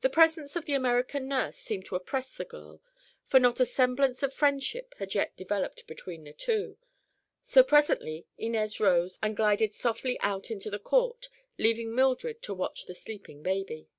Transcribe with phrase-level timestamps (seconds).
[0.00, 2.80] The presence of the American nurse seemed to oppress the girl,
[3.26, 6.78] for not a semblance of friendship had yet developed between the two;
[7.42, 11.28] so presently Inez rose and glided softly out into the court,
[11.58, 13.90] leaving Mildred to watch the sleeping baby.